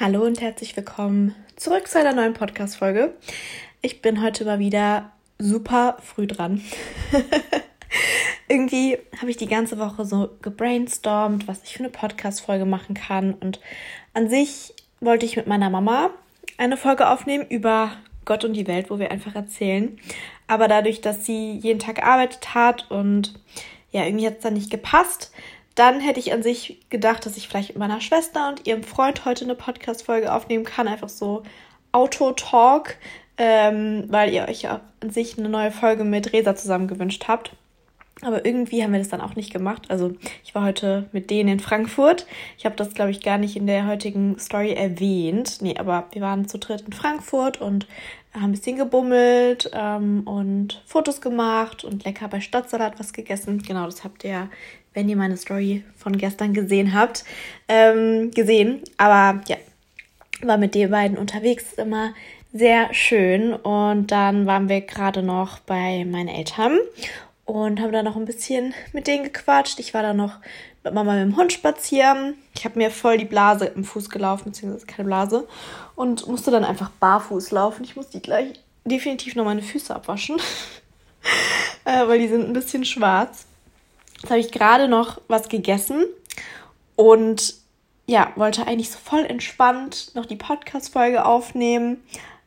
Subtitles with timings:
[0.00, 3.14] Hallo und herzlich willkommen zurück zu einer neuen Podcast-Folge.
[3.82, 5.10] Ich bin heute mal wieder
[5.40, 6.62] super früh dran.
[8.48, 13.34] Irgendwie habe ich die ganze Woche so gebrainstormt, was ich für eine Podcast-Folge machen kann.
[13.34, 13.58] Und
[14.14, 16.10] an sich wollte ich mit meiner Mama
[16.58, 17.90] eine Folge aufnehmen über
[18.24, 19.98] Gott und die Welt, wo wir einfach erzählen.
[20.46, 23.34] Aber dadurch, dass sie jeden Tag gearbeitet hat und
[23.90, 25.32] ja, irgendwie hat es dann nicht gepasst,
[25.78, 29.24] dann hätte ich an sich gedacht, dass ich vielleicht mit meiner Schwester und ihrem Freund
[29.24, 30.88] heute eine Podcast-Folge aufnehmen kann.
[30.88, 31.42] Einfach so
[31.92, 32.96] Auto-Talk,
[33.36, 37.52] ähm, weil ihr euch ja an sich eine neue Folge mit Resa zusammen gewünscht habt.
[38.22, 39.90] Aber irgendwie haben wir das dann auch nicht gemacht.
[39.90, 42.26] Also ich war heute mit denen in Frankfurt.
[42.56, 45.58] Ich habe das, glaube ich, gar nicht in der heutigen Story erwähnt.
[45.60, 47.86] Nee, aber wir waren zu dritt in Frankfurt und
[48.34, 53.62] haben ein bisschen gebummelt ähm, und Fotos gemacht und lecker bei Stadtsalat was gegessen.
[53.62, 54.50] Genau, das habt ihr
[54.94, 57.24] wenn ihr meine Story von gestern gesehen habt,
[57.68, 58.82] ähm, gesehen.
[58.96, 59.56] Aber ja,
[60.42, 62.14] war mit den beiden unterwegs immer
[62.52, 63.54] sehr schön.
[63.54, 66.78] Und dann waren wir gerade noch bei meinen Eltern
[67.44, 69.78] und haben da noch ein bisschen mit denen gequatscht.
[69.80, 70.36] Ich war da noch
[70.84, 72.34] mit Mama mit dem Hund spazieren.
[72.54, 75.48] Ich habe mir voll die Blase im Fuß gelaufen, beziehungsweise keine Blase.
[75.94, 77.84] Und musste dann einfach barfuß laufen.
[77.84, 78.52] Ich muss die gleich
[78.84, 80.36] definitiv noch meine Füße abwaschen,
[81.84, 83.47] äh, weil die sind ein bisschen schwarz.
[84.20, 86.04] Jetzt habe ich gerade noch was gegessen
[86.96, 87.54] und
[88.06, 92.02] ja, wollte eigentlich so voll entspannt noch die Podcast-Folge aufnehmen.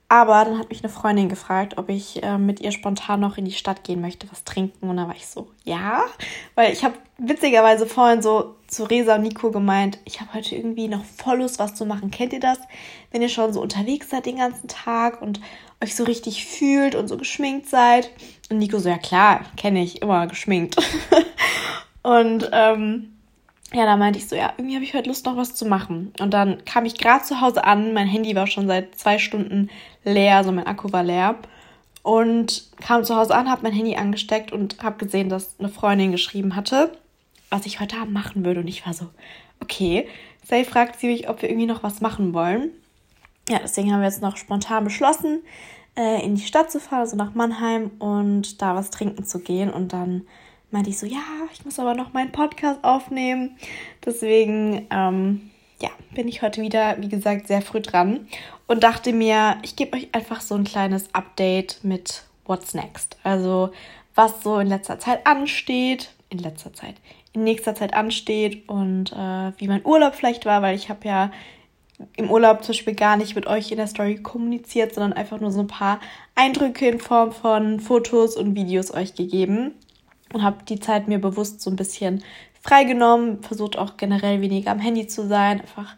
[0.10, 3.46] Aber dann hat mich eine Freundin gefragt, ob ich äh, mit ihr spontan noch in
[3.46, 4.90] die Stadt gehen möchte, was trinken.
[4.90, 6.04] Und da war ich so, ja.
[6.56, 10.90] Weil ich habe witzigerweise vorhin so zu Resa und Nico gemeint, ich habe heute irgendwie
[10.90, 12.12] noch voll Lust, was zu machen.
[12.12, 12.58] Kennt ihr das?
[13.12, 15.40] Wenn ihr schon so unterwegs seid den ganzen Tag und
[15.82, 18.10] euch so richtig fühlt und so geschminkt seid.
[18.50, 20.76] Und Nico so, ja klar, kenne ich, immer geschminkt.
[22.04, 23.12] und ähm,
[23.74, 26.14] ja, da meinte ich so, ja, irgendwie habe ich heute Lust, noch was zu machen.
[26.20, 29.70] Und dann kam ich gerade zu Hause an, mein Handy war schon seit zwei Stunden
[30.04, 31.36] leer, also mein Akku war leer.
[32.04, 36.12] Und kam zu Hause an, habe mein Handy angesteckt und habe gesehen, dass eine Freundin
[36.12, 36.92] geschrieben hatte,
[37.50, 38.59] was ich heute Abend machen würde.
[38.59, 39.08] Und ich war so,
[39.62, 40.08] okay.
[40.44, 42.72] Say fragt sie mich, ob wir irgendwie noch was machen wollen.
[43.50, 45.44] Ja, deswegen haben wir jetzt noch spontan beschlossen,
[45.97, 49.72] äh, in die Stadt zu fahren, also nach Mannheim und da was trinken zu gehen.
[49.72, 50.24] Und dann
[50.69, 53.57] meinte ich so, ja, ich muss aber noch meinen Podcast aufnehmen.
[54.06, 55.51] Deswegen, ähm,
[55.81, 58.28] ja, bin ich heute wieder, wie gesagt, sehr früh dran
[58.68, 63.18] und dachte mir, ich gebe euch einfach so ein kleines Update mit What's Next.
[63.24, 63.72] Also,
[64.16, 66.96] was so in letzter Zeit ansteht, in letzter Zeit,
[67.34, 71.31] in nächster Zeit ansteht und äh, wie mein Urlaub vielleicht war, weil ich habe ja
[72.16, 75.51] im Urlaub zum Beispiel gar nicht mit euch in der Story kommuniziert, sondern einfach nur
[75.51, 76.00] so ein paar
[76.35, 79.73] Eindrücke in Form von Fotos und Videos euch gegeben
[80.34, 82.23] und habe die Zeit mir bewusst so ein bisschen
[82.62, 85.95] freigenommen, versucht auch generell weniger am Handy zu sein, einfach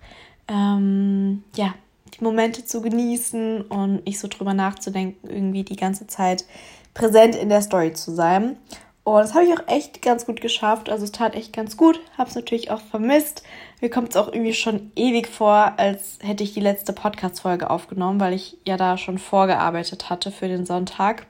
[0.47, 1.73] ähm, ja
[2.17, 6.45] die Momente zu genießen und nicht so drüber nachzudenken, irgendwie die ganze Zeit
[6.93, 8.57] präsent in der Story zu sein.
[9.03, 10.89] Und das habe ich auch echt ganz gut geschafft.
[10.89, 11.99] Also es tat echt ganz gut.
[12.17, 13.43] Habe es natürlich auch vermisst.
[13.83, 18.17] Mir kommt es auch irgendwie schon ewig vor, als hätte ich die letzte Podcast-Folge aufgenommen,
[18.21, 21.25] weil ich ja da schon vorgearbeitet hatte für den Sonntag.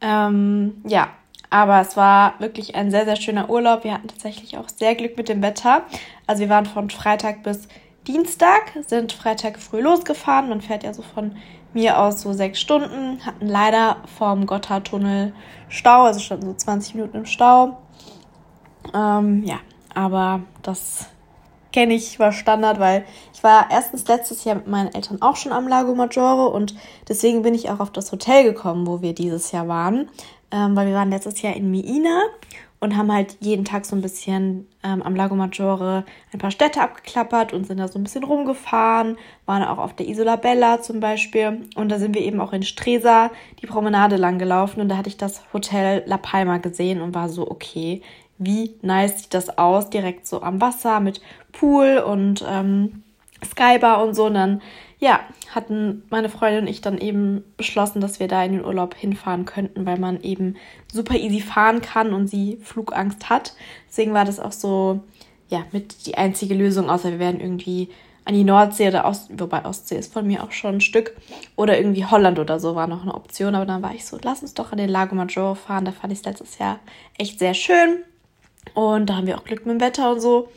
[0.00, 1.10] Ähm, ja,
[1.48, 3.84] aber es war wirklich ein sehr, sehr schöner Urlaub.
[3.84, 5.82] Wir hatten tatsächlich auch sehr Glück mit dem Wetter.
[6.26, 7.68] Also wir waren von Freitag bis
[8.08, 10.48] Dienstag, sind Freitag früh losgefahren.
[10.48, 11.36] Man fährt ja so von
[11.72, 15.32] mir aus so sechs Stunden, hatten leider vorm Gotthardtunnel
[15.68, 17.78] Stau, also standen so 20 Minuten im Stau.
[18.92, 19.60] Ähm, ja,
[19.94, 21.06] aber das
[21.72, 25.52] kenne ich, war Standard, weil ich war erstens letztes Jahr mit meinen Eltern auch schon
[25.52, 26.74] am Lago Maggiore und
[27.08, 30.08] deswegen bin ich auch auf das Hotel gekommen, wo wir dieses Jahr waren,
[30.50, 32.22] ähm, weil wir waren letztes Jahr in Miina
[32.80, 36.80] und haben halt jeden Tag so ein bisschen ähm, am Lago Maggiore ein paar Städte
[36.80, 41.00] abgeklappert und sind da so ein bisschen rumgefahren, waren auch auf der Isola Bella zum
[41.00, 43.30] Beispiel und da sind wir eben auch in Stresa
[43.60, 47.28] die Promenade lang gelaufen und da hatte ich das Hotel La Palma gesehen und war
[47.28, 48.02] so, okay,
[48.38, 51.20] wie nice sieht das aus, direkt so am Wasser mit
[51.58, 53.02] Pool und ähm,
[53.44, 54.26] Skybar und so.
[54.26, 54.62] Und dann,
[54.98, 55.20] ja,
[55.54, 59.44] hatten meine Freundin und ich dann eben beschlossen, dass wir da in den Urlaub hinfahren
[59.44, 60.56] könnten, weil man eben
[60.92, 63.54] super easy fahren kann und sie Flugangst hat.
[63.88, 65.00] Deswegen war das auch so,
[65.48, 67.88] ja, mit die einzige Lösung, außer wir werden irgendwie
[68.24, 71.16] an die Nordsee oder Ost, wobei Ostsee ist von mir auch schon ein Stück.
[71.56, 73.54] Oder irgendwie Holland oder so war noch eine Option.
[73.54, 75.86] Aber dann war ich so, lass uns doch an den Lago Maggiore fahren.
[75.86, 76.78] Da fand ich es letztes Jahr
[77.16, 78.02] echt sehr schön.
[78.74, 80.50] Und da haben wir auch Glück mit dem Wetter und so.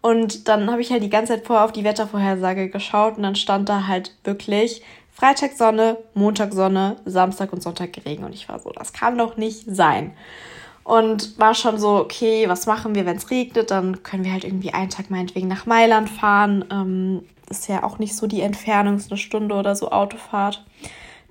[0.00, 3.34] Und dann habe ich halt die ganze Zeit vorher auf die Wettervorhersage geschaut und dann
[3.34, 8.22] stand da halt wirklich Freitag Sonne, Montag Sonne, Samstag und Sonntag Regen.
[8.22, 10.12] Und ich war so, das kann doch nicht sein.
[10.84, 13.72] Und war schon so, okay, was machen wir, wenn es regnet?
[13.72, 16.64] Dann können wir halt irgendwie einen Tag meinetwegen nach Mailand fahren.
[16.70, 20.64] Ähm, ist ja auch nicht so die Entfernung, ist eine Stunde oder so Autofahrt.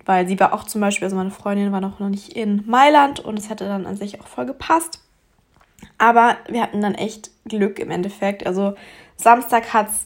[0.06, 3.40] Weil sie war auch zum Beispiel, also meine Freundin war noch nicht in Mailand und
[3.40, 5.00] es hätte dann an sich auch voll gepasst.
[5.98, 8.46] Aber wir hatten dann echt Glück im Endeffekt.
[8.46, 8.76] Also
[9.16, 10.06] Samstag hat es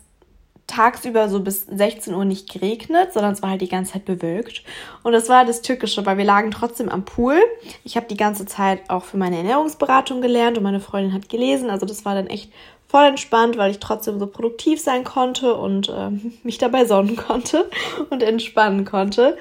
[0.72, 4.64] tagsüber so bis 16 Uhr nicht geregnet, sondern es war halt die ganze Zeit bewölkt.
[5.04, 7.36] Und das war das Tückische, weil wir lagen trotzdem am Pool.
[7.84, 11.70] Ich habe die ganze Zeit auch für meine Ernährungsberatung gelernt und meine Freundin hat gelesen.
[11.70, 12.52] Also das war dann echt
[12.88, 16.10] voll entspannt, weil ich trotzdem so produktiv sein konnte und äh,
[16.44, 17.70] mich dabei sonnen konnte
[18.10, 19.38] und entspannen konnte.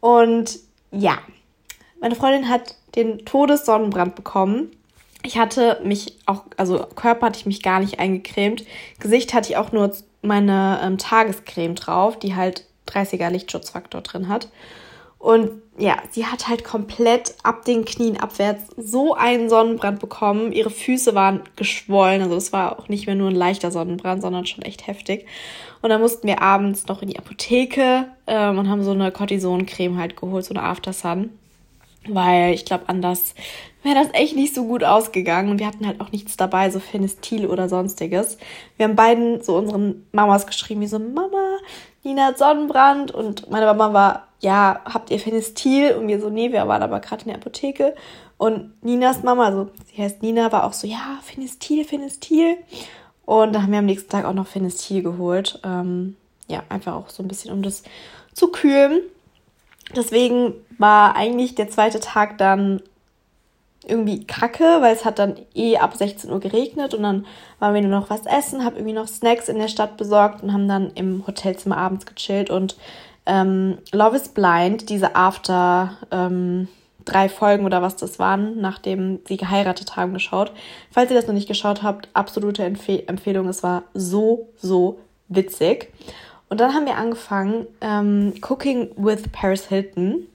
[0.00, 0.58] Und
[0.90, 1.18] ja,
[2.00, 4.70] meine Freundin hat den Todessonnenbrand bekommen.
[5.22, 8.64] Ich hatte mich auch, also Körper hatte ich mich gar nicht eingecremt.
[8.98, 14.48] Gesicht hatte ich auch nur meine ähm, Tagescreme drauf, die halt 30er Lichtschutzfaktor drin hat.
[15.18, 20.50] Und ja, sie hat halt komplett ab den Knien abwärts so einen Sonnenbrand bekommen.
[20.50, 22.22] Ihre Füße waren geschwollen.
[22.22, 25.26] Also es war auch nicht mehr nur ein leichter Sonnenbrand, sondern schon echt heftig.
[25.82, 29.98] Und dann mussten wir abends noch in die Apotheke ähm, und haben so eine Cortisoncreme
[29.98, 31.30] halt geholt, so eine Aftersun.
[32.14, 33.34] Weil ich glaube, anders
[33.82, 35.50] wäre das echt nicht so gut ausgegangen.
[35.50, 38.38] Und wir hatten halt auch nichts dabei, so Fenestil oder sonstiges.
[38.76, 41.58] Wir haben beiden so unseren Mamas geschrieben, wie so, Mama,
[42.02, 43.12] Nina hat Sonnenbrand.
[43.12, 45.94] Und meine Mama war, ja, habt ihr Fenestil?
[45.94, 47.94] Und wir so, nee, wir waren aber gerade in der Apotheke.
[48.40, 52.56] Und Ninas Mama, also sie heißt Nina, war auch so, ja, Fenestil, Fenestil.
[53.26, 55.60] Und da haben wir am nächsten Tag auch noch Fenestil geholt.
[55.62, 56.16] Ähm,
[56.48, 57.82] ja, einfach auch so ein bisschen, um das
[58.32, 59.02] zu kühlen.
[59.96, 62.82] Deswegen war eigentlich der zweite Tag dann
[63.86, 67.26] irgendwie kacke, weil es hat dann eh ab 16 Uhr geregnet und dann
[67.58, 70.52] waren wir nur noch was essen, habe irgendwie noch Snacks in der Stadt besorgt und
[70.52, 72.76] haben dann im Hotelzimmer abends gechillt und
[73.26, 76.68] ähm, Love is Blind, diese After ähm,
[77.04, 80.52] drei Folgen oder was das waren, nachdem sie geheiratet haben, geschaut.
[80.90, 83.48] Falls ihr das noch nicht geschaut habt, absolute Empf Empfehlung.
[83.48, 84.98] Es war so, so
[85.28, 85.92] witzig.
[86.50, 90.26] Und dann haben wir angefangen, ähm, Cooking with Paris Hilton.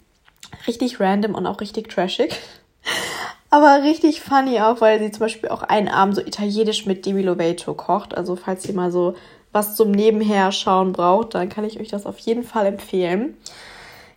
[0.65, 2.39] Richtig random und auch richtig trashig.
[3.49, 7.21] Aber richtig funny auch, weil sie zum Beispiel auch einen Abend so italienisch mit Demi
[7.21, 8.17] Lovato kocht.
[8.17, 9.15] Also falls ihr mal so
[9.51, 13.37] was zum Nebenher schauen braucht, dann kann ich euch das auf jeden Fall empfehlen.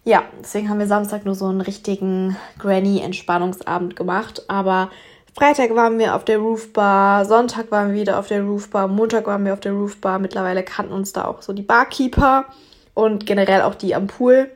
[0.04, 4.42] Ja, deswegen haben wir Samstag nur so einen richtigen Granny-Entspannungsabend gemacht.
[4.48, 4.90] Aber
[5.36, 9.44] Freitag waren wir auf der Roofbar, Sonntag waren wir wieder auf der Roofbar, Montag waren
[9.44, 10.18] wir auf der Roofbar.
[10.18, 12.46] Mittlerweile kannten uns da auch so die Barkeeper
[12.94, 14.50] und generell auch die am Pool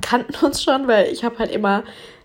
[0.00, 1.84] kannten uns schon, weil ich habe halt immer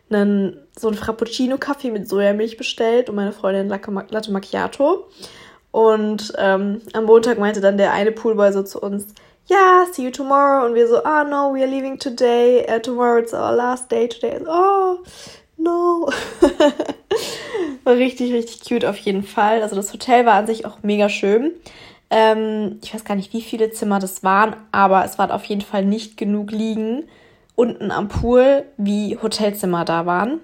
[0.09, 5.07] einen, so einen Frappuccino-Kaffee mit Sojamilch bestellt und meine Freundin Latte Macchiato.
[5.71, 9.07] Und ähm, am Montag meinte dann der eine Poolboy so zu uns,
[9.47, 10.65] ja, see you tomorrow.
[10.65, 12.65] Und wir so, ah, oh, no, we are leaving today.
[12.69, 14.39] Uh, tomorrow it's our last day today.
[14.47, 14.99] oh,
[15.57, 16.09] no.
[17.83, 19.61] war richtig, richtig cute auf jeden Fall.
[19.61, 21.51] Also das Hotel war an sich auch mega schön.
[22.09, 25.61] Ähm, ich weiß gar nicht, wie viele Zimmer das waren, aber es waren auf jeden
[25.61, 27.03] Fall nicht genug liegen
[27.55, 30.39] unten am Pool, wie Hotelzimmer da waren.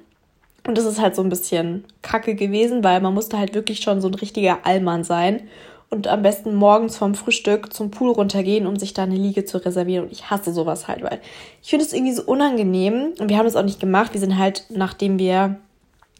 [0.68, 4.02] Und das ist halt so ein bisschen kacke gewesen, weil man musste halt wirklich schon
[4.02, 5.48] so ein richtiger Allmann sein
[5.90, 9.58] und am besten morgens vorm Frühstück zum Pool runtergehen, um sich da eine Liege zu
[9.66, 10.06] reservieren.
[10.06, 11.20] Und ich hasse sowas halt, weil
[11.64, 13.14] ich finde es irgendwie so unangenehm.
[13.20, 14.14] Und wir haben das auch nicht gemacht.
[14.14, 15.58] Wir sind halt, nachdem wir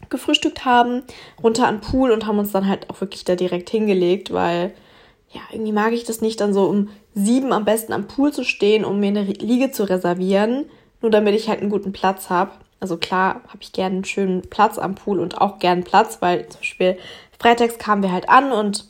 [0.08, 1.02] gefrühstückt haben,
[1.42, 4.72] runter an Pool und haben uns dann halt auch wirklich da direkt hingelegt, weil
[5.32, 8.44] ja, irgendwie mag ich das nicht, dann so um sieben am besten am Pool zu
[8.44, 10.66] stehen, um mir eine Liege zu reservieren,
[11.00, 12.52] nur damit ich halt einen guten Platz habe.
[12.80, 16.48] Also klar habe ich gerne einen schönen Platz am Pool und auch gern Platz, weil
[16.48, 16.98] zum Beispiel
[17.38, 18.86] freitags kamen wir halt an und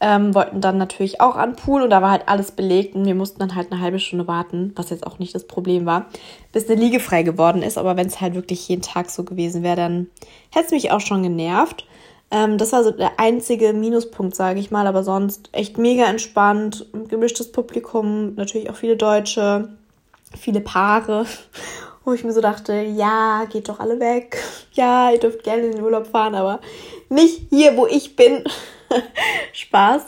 [0.00, 3.14] ähm, wollten dann natürlich auch an Pool und da war halt alles belegt und wir
[3.14, 6.06] mussten dann halt eine halbe Stunde warten, was jetzt auch nicht das Problem war,
[6.52, 7.78] bis eine Liege frei geworden ist.
[7.78, 10.06] Aber wenn es halt wirklich jeden Tag so gewesen wäre, dann
[10.50, 11.84] hätte es mich auch schon genervt.
[12.30, 16.86] Ähm, das war so der einzige Minuspunkt, sage ich mal, aber sonst echt mega entspannt,
[17.08, 19.68] gemischtes Publikum, natürlich auch viele Deutsche,
[20.38, 21.26] viele Paare,
[22.04, 25.72] wo ich mir so dachte, ja, geht doch alle weg, ja, ihr dürft gerne in
[25.72, 26.60] den Urlaub fahren, aber
[27.08, 28.44] nicht hier, wo ich bin.
[29.52, 30.02] Spaß.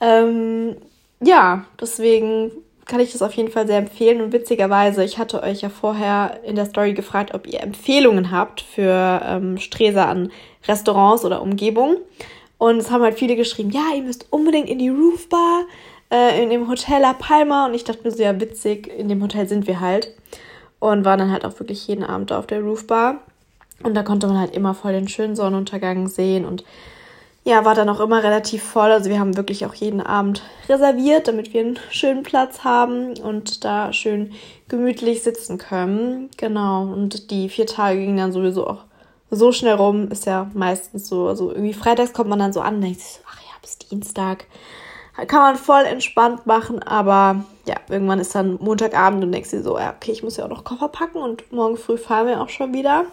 [0.00, 0.76] Ähm,
[1.20, 2.50] ja, deswegen
[2.86, 4.20] kann ich das auf jeden Fall sehr empfehlen.
[4.20, 8.60] Und witzigerweise, ich hatte euch ja vorher in der Story gefragt, ob ihr Empfehlungen habt
[8.60, 10.30] für ähm, Streser an
[10.66, 11.96] Restaurants oder Umgebung.
[12.58, 15.62] Und es haben halt viele geschrieben, ja, ihr müsst unbedingt in die Roofbar,
[16.10, 17.66] äh, in dem Hotel La Palma.
[17.66, 20.14] Und ich dachte mir so, ja, witzig, in dem Hotel sind wir halt.
[20.78, 23.20] Und waren dann halt auch wirklich jeden Abend da auf der Roofbar.
[23.82, 26.64] Und da konnte man halt immer voll den schönen Sonnenuntergang sehen und
[27.44, 28.92] ja, war dann auch immer relativ voll.
[28.92, 33.64] Also wir haben wirklich auch jeden Abend reserviert, damit wir einen schönen Platz haben und
[33.64, 34.32] da schön
[34.68, 36.30] gemütlich sitzen können.
[36.36, 36.82] Genau.
[36.84, 38.84] Und die vier Tage gingen dann sowieso auch
[39.30, 40.08] so schnell rum.
[40.08, 41.26] Ist ja meistens so.
[41.26, 44.46] Also irgendwie freitags kommt man dann so an und denkt sich ach ja, bis Dienstag.
[45.26, 49.78] kann man voll entspannt machen, aber ja, irgendwann ist dann Montagabend und denkst dir so,
[49.78, 52.48] ja, okay, ich muss ja auch noch Koffer packen und morgen früh fahren wir auch
[52.48, 53.06] schon wieder.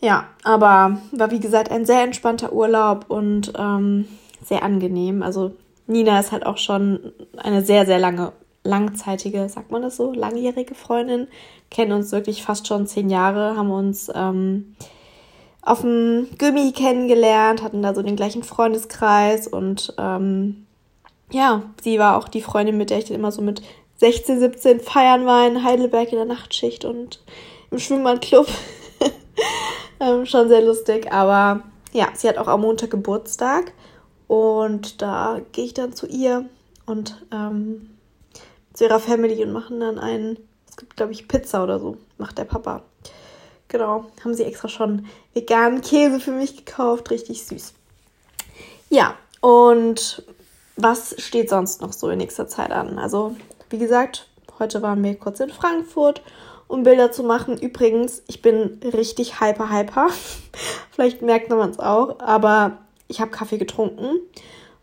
[0.00, 4.08] Ja, aber war wie gesagt ein sehr entspannter Urlaub und ähm,
[4.42, 5.22] sehr angenehm.
[5.22, 5.52] Also
[5.86, 8.32] Nina ist halt auch schon eine sehr, sehr lange,
[8.64, 11.28] langzeitige, sagt man das so, langjährige Freundin.
[11.70, 14.74] Kennen uns wirklich fast schon zehn Jahre, haben uns ähm,
[15.62, 20.66] auf dem Gummi kennengelernt, hatten da so den gleichen Freundeskreis und ähm,
[21.30, 23.62] ja, sie war auch die Freundin, mit der ich dann immer so mit
[23.98, 27.22] 16, 17 feiern war in Heidelberg in der Nachtschicht und
[27.70, 28.46] im Schwimmbadclub.
[30.00, 33.72] ähm, schon sehr lustig, aber ja, sie hat auch am Montag Geburtstag
[34.26, 36.46] und da gehe ich dann zu ihr
[36.86, 37.90] und ähm,
[38.72, 40.38] zu ihrer Family und machen dann einen,
[40.68, 42.82] es gibt glaube ich Pizza oder so, macht der Papa.
[43.68, 47.74] Genau, haben sie extra schon veganen Käse für mich gekauft, richtig süß.
[48.88, 50.24] Ja, und
[50.76, 52.98] was steht sonst noch so in nächster Zeit an?
[52.98, 53.36] Also,
[53.68, 54.28] wie gesagt,
[54.58, 56.22] heute waren wir kurz in Frankfurt,
[56.70, 57.58] um Bilder zu machen.
[57.58, 60.08] Übrigens, ich bin richtig hyper, hyper.
[60.92, 64.20] Vielleicht merkt man es auch, aber ich habe Kaffee getrunken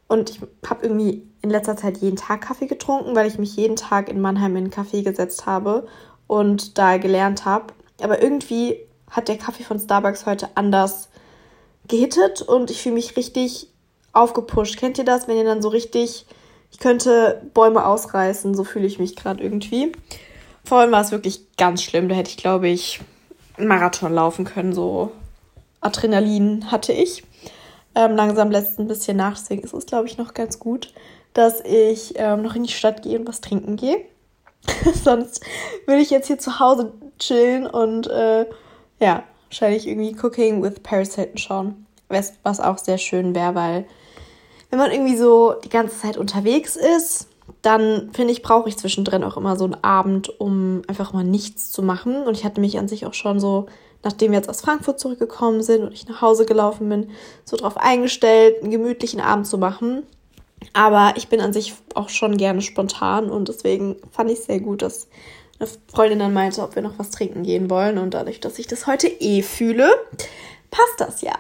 [0.10, 3.77] und ich habe irgendwie in letzter Zeit jeden Tag Kaffee getrunken, weil ich mich jeden
[3.77, 5.88] Tag in Mannheim in einen Kaffee gesetzt habe
[6.27, 7.67] und da gelernt habe.
[8.01, 11.08] Aber irgendwie hat der Kaffee von Starbucks heute anders
[11.88, 13.70] gehittet und ich fühle mich richtig
[14.12, 14.77] aufgepusht.
[14.77, 16.25] Kennt ihr das, wenn ihr dann so richtig,
[16.70, 19.94] ich könnte Bäume ausreißen, so fühle ich mich gerade irgendwie.
[20.68, 23.00] Vorhin war es wirklich ganz schlimm, da hätte ich, glaube ich,
[23.58, 25.14] einen Marathon laufen können, so
[25.80, 27.24] Adrenalin hatte ich.
[27.96, 30.94] Ähm, langsam lässt es ein bisschen nach, deswegen ist es, glaube ich, noch ganz gut,
[31.32, 34.02] dass ich ähm, noch in die Stadt gehe und was trinken gehe.
[35.04, 35.42] Sonst
[35.86, 38.46] würde ich jetzt hier zu Hause chillen und äh,
[39.00, 41.86] ja, wahrscheinlich irgendwie Cooking with Paris Hilton schauen.
[42.10, 43.86] Was auch sehr schön wäre, weil
[44.70, 47.30] wenn man irgendwie so die ganze Zeit unterwegs ist,
[47.62, 51.72] dann finde ich, brauche ich zwischendrin auch immer so einen Abend, um einfach mal nichts
[51.72, 52.24] zu machen.
[52.24, 53.68] Und ich hatte mich an sich auch schon so,
[54.04, 57.10] nachdem wir jetzt aus Frankfurt zurückgekommen sind und ich nach Hause gelaufen bin,
[57.46, 60.04] so darauf eingestellt, einen gemütlichen Abend zu machen.
[60.74, 64.60] Aber ich bin an sich auch schon gerne spontan und deswegen fand ich es sehr
[64.60, 65.08] gut, dass
[65.60, 67.98] eine Freundin dann meinte, ob wir noch was trinken gehen wollen.
[67.98, 69.89] Und dadurch, dass ich das heute eh fühle,
[70.72, 71.34] passt das ja.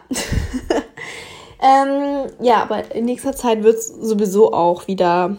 [1.61, 5.37] ähm, ja, aber in nächster Zeit wird es sowieso auch wieder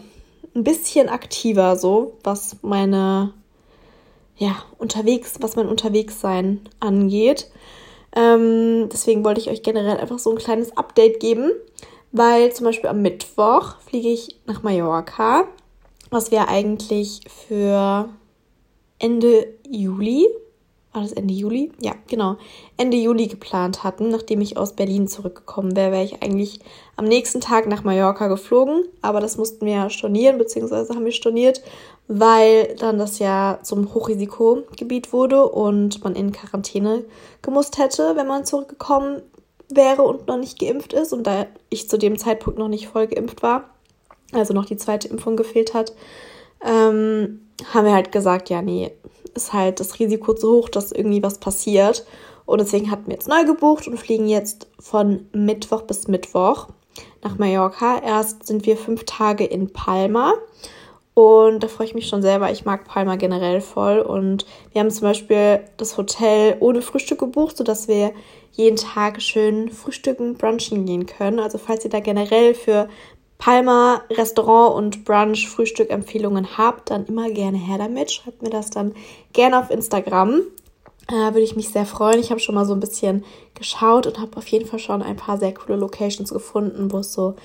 [0.55, 3.33] ein bisschen aktiver, so was meine,
[4.37, 7.49] ja, unterwegs, was mein Unterwegssein angeht.
[8.15, 11.51] Ähm, deswegen wollte ich euch generell einfach so ein kleines Update geben,
[12.11, 15.45] weil zum Beispiel am Mittwoch fliege ich nach Mallorca,
[16.09, 18.09] was wir eigentlich für
[18.97, 20.27] Ende Juli,
[20.91, 21.71] war das Ende Juli?
[21.79, 22.37] Ja, genau.
[22.77, 26.61] Ende Juli geplant hatten, nachdem ich aus Berlin zurückgekommen wäre, wäre ich eigentlich
[26.95, 28.85] am nächsten Tag nach Mallorca geflogen.
[29.01, 31.61] Aber das mussten wir stornieren, beziehungsweise haben wir storniert,
[32.07, 37.05] weil dann das ja zum Hochrisikogebiet wurde und man in Quarantäne
[37.43, 39.21] gemusst hätte, wenn man zurückgekommen
[39.69, 41.13] wäre und noch nicht geimpft ist.
[41.13, 43.69] Und da ich zu dem Zeitpunkt noch nicht voll geimpft war,
[44.31, 45.93] also noch die zweite Impfung gefehlt hat,
[46.65, 47.41] ähm,
[47.73, 48.91] haben wir halt gesagt, ja, nee,
[49.35, 52.05] ist halt das Risiko zu hoch, dass irgendwie was passiert.
[52.45, 56.69] Und deswegen hatten wir jetzt neu gebucht und fliegen jetzt von Mittwoch bis Mittwoch
[57.23, 58.01] nach Mallorca.
[58.03, 60.33] Erst sind wir fünf Tage in Palma.
[61.13, 62.49] Und da freue ich mich schon selber.
[62.49, 63.99] Ich mag Palma generell voll.
[63.99, 68.13] Und wir haben zum Beispiel das Hotel ohne Frühstück gebucht, sodass wir
[68.53, 71.39] jeden Tag schön frühstücken, brunchen gehen können.
[71.39, 72.87] Also falls ihr da generell für
[73.39, 78.11] Palma Restaurant und Brunch Frühstück Empfehlungen habt, dann immer gerne her damit.
[78.11, 78.93] Schreibt mir das dann
[79.33, 80.41] gerne auf Instagram.
[81.07, 82.19] Äh, würde ich mich sehr freuen.
[82.19, 83.23] Ich habe schon mal so ein bisschen
[83.55, 87.13] geschaut und habe auf jeden Fall schon ein paar sehr coole Locations gefunden, wo es
[87.13, 87.35] so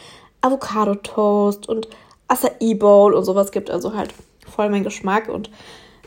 [0.41, 1.89] Avocado Toast und
[2.27, 3.71] Acai Bowl und sowas gibt.
[3.71, 4.13] Also halt
[4.51, 5.29] voll mein Geschmack.
[5.29, 5.49] Und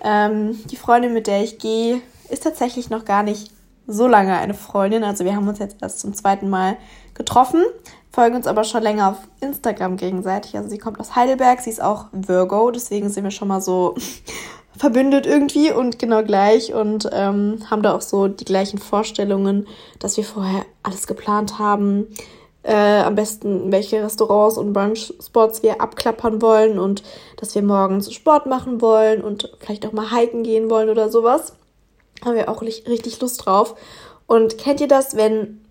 [0.03, 3.51] ähm, die Freundin, mit der ich gehe, ist tatsächlich noch gar nicht
[3.88, 5.06] so lange eine Freundin.
[5.06, 6.75] Also wir haben uns jetzt erst zum zweiten Mal
[7.17, 7.63] getroffen
[8.17, 10.57] folgen uns aber schon länger auf Instagram gegenseitig.
[10.57, 13.93] Also sie kommt aus Heidelberg, sie ist auch Virgo, deswegen sind wir schon mal so
[14.75, 19.67] verbündet irgendwie und genau gleich und ähm, haben da auch so die gleichen Vorstellungen,
[20.00, 22.07] dass wir vorher alles geplant haben.
[22.63, 27.03] Äh, am besten, welche Restaurants und Brunch-Spots wir abklappern wollen und
[27.36, 31.53] dass wir morgens Sport machen wollen und vielleicht auch mal hiken gehen wollen oder sowas.
[32.25, 33.75] Haben wir auch richtig Lust drauf.
[34.25, 35.62] Und kennt ihr das, wenn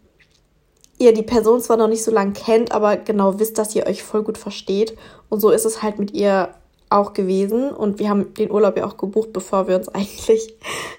[0.99, 4.03] ihr die Person zwar noch nicht so lange kennt, aber genau wisst, dass ihr euch
[4.03, 4.97] voll gut versteht.
[5.29, 6.51] Und so ist es halt mit ihr
[6.89, 7.71] auch gewesen.
[7.71, 10.55] Und wir haben den Urlaub ja auch gebucht, bevor wir uns eigentlich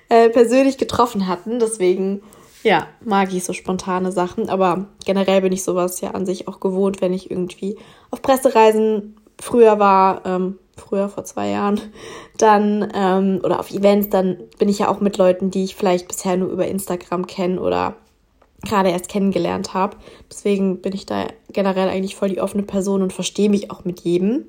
[0.09, 1.59] äh, persönlich getroffen hatten.
[1.59, 2.21] Deswegen
[2.63, 4.49] ja, mag ich so spontane Sachen.
[4.49, 7.77] Aber generell bin ich sowas ja an sich auch gewohnt, wenn ich irgendwie
[8.11, 11.79] auf Pressereisen früher war, ähm, früher vor zwei Jahren,
[12.37, 16.07] dann ähm, oder auf Events, dann bin ich ja auch mit Leuten, die ich vielleicht
[16.07, 17.95] bisher nur über Instagram kenne oder
[18.63, 19.97] gerade erst kennengelernt habe.
[20.31, 24.01] Deswegen bin ich da generell eigentlich voll die offene Person und verstehe mich auch mit
[24.01, 24.45] jedem.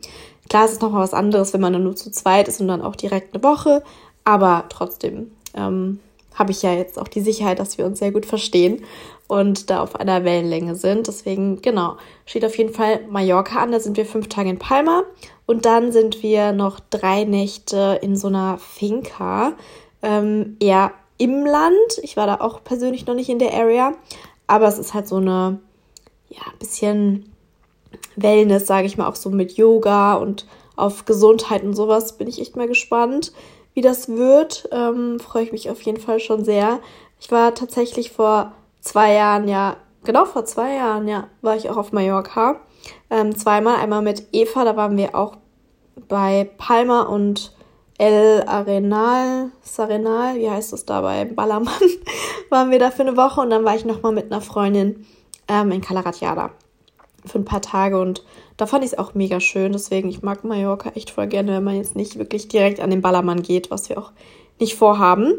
[0.49, 2.83] Klar, es ist nochmal was anderes, wenn man dann nur zu zweit ist und dann
[2.83, 3.83] auch direkt eine Woche,
[4.25, 6.01] aber trotzdem ähm,
[6.35, 8.83] habe ich ja jetzt auch die Sicherheit, dass wir uns sehr gut verstehen
[9.27, 11.07] und da auf einer Wellenlänge sind.
[11.07, 13.73] Deswegen, genau, steht auf jeden Fall Mallorca an.
[13.73, 15.03] Da sind wir fünf Tage in Palma
[15.47, 19.53] und dann sind wir noch drei Nächte in so einer Finca,
[20.03, 21.99] ähm, eher im Land.
[22.03, 23.93] Ich war da auch persönlich noch nicht in der Area,
[24.47, 25.61] aber es ist halt so eine,
[26.29, 27.33] ja, bisschen
[28.17, 30.47] Wellness, sage ich mal, auch so mit Yoga und
[30.77, 32.17] auf Gesundheit und sowas.
[32.17, 33.33] Bin ich echt mal gespannt,
[33.75, 34.69] wie das wird.
[34.73, 36.81] Ähm, Freue ich mich auf jeden Fall schon sehr.
[37.21, 41.77] Ich war tatsächlich vor zwei Jahren, ja, genau vor zwei Jahren, ja, war ich auch
[41.77, 42.61] auf Mallorca.
[43.11, 45.37] Ähm, zweimal, einmal mit Eva, da waren wir auch
[46.09, 47.53] bei Palma und
[47.99, 51.73] El Arenal, Sarenal, wie heißt das da bei Ballermann,
[52.49, 55.05] waren wir da für eine Woche und dann war ich nochmal mit einer Freundin
[55.49, 56.51] ähm, in Calaratiada
[57.27, 58.25] für ein paar Tage und
[58.57, 59.73] da fand ich es auch mega schön.
[59.73, 63.03] Deswegen, ich mag Mallorca echt voll gerne, wenn man jetzt nicht wirklich direkt an den
[63.03, 64.13] Ballermann geht, was wir auch
[64.59, 65.35] nicht vorhaben.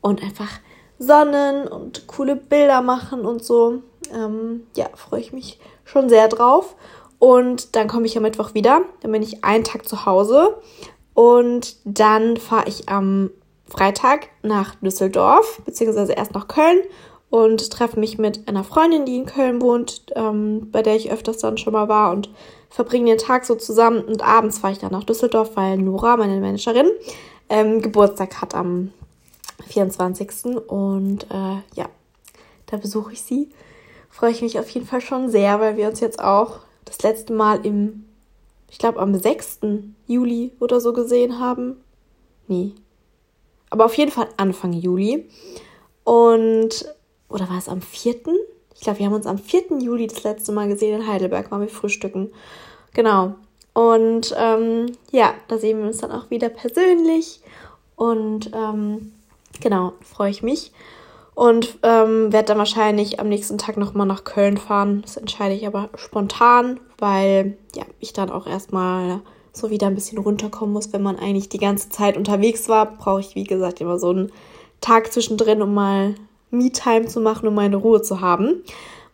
[0.00, 0.60] Und einfach
[0.98, 3.82] Sonnen und coole Bilder machen und so.
[4.12, 6.74] Ähm, ja, freue ich mich schon sehr drauf.
[7.18, 8.82] Und dann komme ich am Mittwoch wieder.
[9.00, 10.56] Dann bin ich einen Tag zu Hause
[11.16, 13.30] und dann fahre ich am
[13.66, 16.80] Freitag nach Düsseldorf, beziehungsweise erst nach Köln
[17.30, 21.38] und treffe mich mit einer Freundin, die in Köln wohnt, ähm, bei der ich öfters
[21.38, 22.28] dann schon mal war und
[22.68, 24.04] verbringe den Tag so zusammen.
[24.04, 26.90] Und abends fahre ich dann nach Düsseldorf, weil Nora, meine Managerin,
[27.48, 28.92] ähm, Geburtstag hat am
[29.68, 30.58] 24.
[30.68, 31.88] Und äh, ja,
[32.66, 33.48] da besuche ich sie.
[34.10, 37.32] Freue ich mich auf jeden Fall schon sehr, weil wir uns jetzt auch das letzte
[37.32, 38.05] Mal im
[38.70, 39.60] ich glaube, am 6.
[40.06, 41.76] Juli oder so gesehen haben.
[42.48, 42.72] Nee.
[43.70, 45.28] Aber auf jeden Fall Anfang Juli.
[46.04, 46.94] Und,
[47.28, 48.14] oder war es am 4.?
[48.74, 49.78] Ich glaube, wir haben uns am 4.
[49.80, 52.30] Juli das letzte Mal gesehen in Heidelberg, waren wir frühstücken.
[52.92, 53.34] Genau.
[53.72, 57.40] Und ähm, ja, da sehen wir uns dann auch wieder persönlich.
[57.94, 59.12] Und ähm,
[59.60, 60.72] genau, freue ich mich.
[61.34, 65.02] Und ähm, werde dann wahrscheinlich am nächsten Tag nochmal nach Köln fahren.
[65.02, 69.20] Das entscheide ich aber spontan, weil ja, ich dann auch erstmal
[69.52, 70.92] so wieder ein bisschen runterkommen muss.
[70.92, 74.32] Wenn man eigentlich die ganze Zeit unterwegs war, brauche ich, wie gesagt, immer so einen
[74.80, 76.14] Tag zwischendrin, um mal
[76.50, 78.62] Me-Time zu machen, um meine Ruhe zu haben.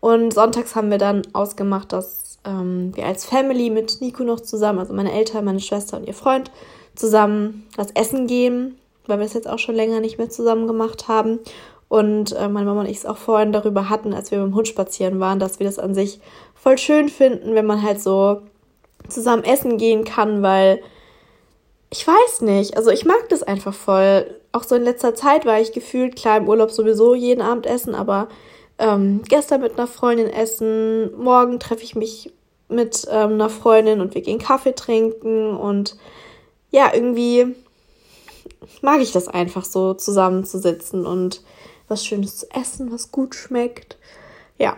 [0.00, 4.80] Und sonntags haben wir dann ausgemacht, dass ähm, wir als Family mit Nico noch zusammen,
[4.80, 6.50] also meine Eltern, meine Schwester und ihr Freund,
[6.94, 11.08] zusammen was essen gehen, weil wir es jetzt auch schon länger nicht mehr zusammen gemacht
[11.08, 11.38] haben.
[11.88, 14.66] Und äh, meine Mama und ich es auch vorhin darüber hatten, als wir dem Hund
[14.66, 16.20] spazieren waren, dass wir das an sich
[16.62, 18.42] voll schön finden, wenn man halt so
[19.08, 20.80] zusammen essen gehen kann, weil
[21.90, 24.40] ich weiß nicht, also ich mag das einfach voll.
[24.52, 27.94] Auch so in letzter Zeit war ich gefühlt, klar im Urlaub sowieso jeden Abend essen,
[27.94, 28.28] aber
[28.78, 32.32] ähm, gestern mit einer Freundin essen, morgen treffe ich mich
[32.68, 35.96] mit ähm, einer Freundin und wir gehen Kaffee trinken und
[36.70, 37.56] ja, irgendwie
[38.80, 41.42] mag ich das einfach so zusammenzusitzen und
[41.88, 43.96] was Schönes zu essen, was gut schmeckt.
[44.58, 44.76] Ja.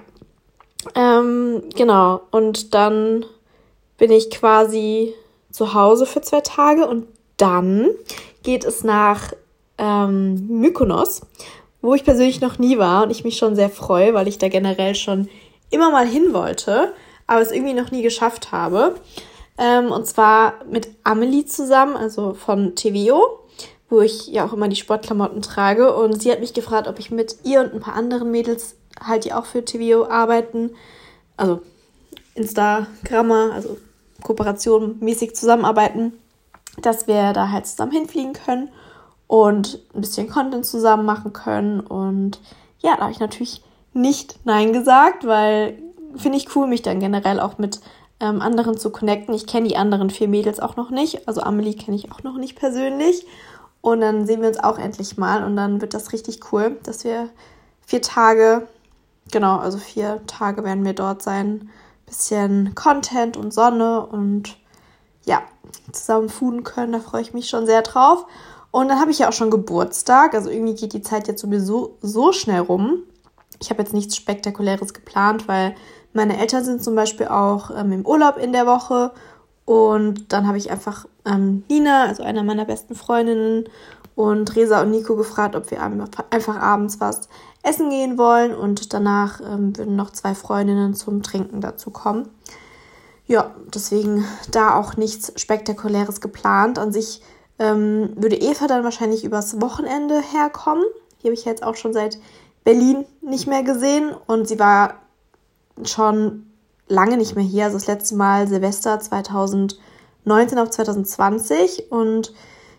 [0.94, 2.22] Ähm, genau.
[2.30, 3.24] Und dann
[3.98, 5.14] bin ich quasi
[5.50, 7.90] zu Hause für zwei Tage und dann
[8.42, 9.32] geht es nach
[9.78, 11.22] ähm, Mykonos,
[11.80, 14.48] wo ich persönlich noch nie war und ich mich schon sehr freue, weil ich da
[14.48, 15.28] generell schon
[15.70, 16.92] immer mal hin wollte,
[17.26, 18.94] aber es irgendwie noch nie geschafft habe.
[19.58, 23.44] Ähm, und zwar mit Amelie zusammen, also von TVO
[23.94, 25.94] wo ich ja auch immer die Sportklamotten trage.
[25.94, 29.24] Und sie hat mich gefragt, ob ich mit ihr und ein paar anderen Mädels halt,
[29.24, 30.70] die auch für TVO arbeiten,
[31.36, 31.62] also
[32.34, 33.76] Instagrammer, also
[34.22, 36.12] Kooperation mäßig zusammenarbeiten,
[36.80, 38.70] dass wir da halt zusammen hinfliegen können
[39.26, 41.80] und ein bisschen Content zusammen machen können.
[41.80, 42.40] Und
[42.80, 45.78] ja, da habe ich natürlich nicht Nein gesagt, weil
[46.16, 47.80] finde ich cool, mich dann generell auch mit
[48.20, 49.34] ähm, anderen zu connecten.
[49.34, 51.26] Ich kenne die anderen vier Mädels auch noch nicht.
[51.28, 53.26] Also Amelie kenne ich auch noch nicht persönlich.
[53.80, 57.04] Und dann sehen wir uns auch endlich mal und dann wird das richtig cool, dass
[57.04, 57.28] wir
[57.86, 58.66] vier Tage,
[59.34, 61.68] genau, also vier Tage werden wir dort sein.
[62.06, 64.56] Bisschen Content und Sonne und
[65.26, 65.42] ja,
[65.92, 66.92] zusammen fooden können.
[66.92, 68.26] Da freue ich mich schon sehr drauf.
[68.70, 70.34] Und dann habe ich ja auch schon Geburtstag.
[70.34, 73.02] Also irgendwie geht die Zeit jetzt sowieso so schnell rum.
[73.60, 75.74] Ich habe jetzt nichts Spektakuläres geplant, weil
[76.12, 79.12] meine Eltern sind zum Beispiel auch ähm, im Urlaub in der Woche
[79.64, 83.64] und dann habe ich einfach ähm, Nina, also einer meiner besten Freundinnen,
[84.16, 87.28] und Resa und Nico gefragt, ob wir einfach abends was
[87.64, 92.28] essen gehen wollen und danach ähm, würden noch zwei Freundinnen zum Trinken dazu kommen.
[93.26, 96.78] Ja, deswegen da auch nichts Spektakuläres geplant.
[96.78, 97.22] An sich
[97.58, 100.84] ähm, würde Eva dann wahrscheinlich übers Wochenende herkommen.
[101.22, 102.18] Die habe ich jetzt auch schon seit
[102.64, 104.96] Berlin nicht mehr gesehen und sie war
[105.84, 106.46] schon
[106.86, 107.64] lange nicht mehr hier.
[107.64, 109.78] Also das letzte Mal Silvester 2019
[110.58, 112.34] auf 2020 und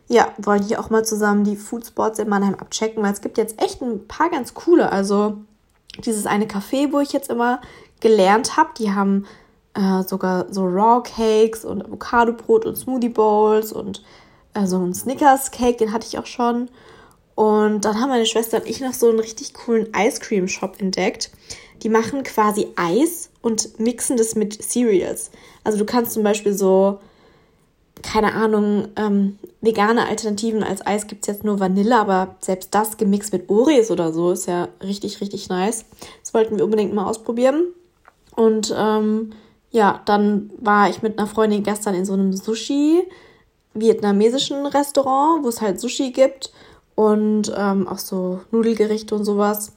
[0.08, 3.62] ja, wollen hier auch mal zusammen die Foodspots in Mannheim abchecken, weil es gibt jetzt
[3.62, 4.92] echt ein paar ganz coole.
[4.92, 5.38] Also
[6.04, 7.62] dieses eine Café, wo ich jetzt immer
[8.02, 9.26] gelernt habe, die haben
[9.74, 14.04] äh, sogar so Raw Cakes und Avocado-Brot und Smoothie Bowls und
[14.54, 16.70] äh, so einen Snickers Cake, den hatte ich auch schon.
[17.34, 20.80] Und dann haben meine Schwester und ich noch so einen richtig coolen Ice Cream Shop
[20.80, 21.32] entdeckt.
[21.84, 25.32] Die machen quasi Eis und mixen das mit Cereals.
[25.64, 27.00] Also du kannst zum Beispiel so
[28.06, 32.98] keine Ahnung, ähm, vegane Alternativen als Eis gibt es jetzt nur Vanille, aber selbst das
[32.98, 35.86] gemixt mit Oreos oder so ist ja richtig, richtig nice.
[36.22, 37.64] Das wollten wir unbedingt mal ausprobieren.
[38.36, 39.32] Und ähm,
[39.72, 45.62] ja, dann war ich mit einer Freundin gestern in so einem Sushi-vietnamesischen Restaurant, wo es
[45.62, 46.54] halt Sushi gibt
[46.94, 49.72] und ähm, auch so Nudelgerichte und sowas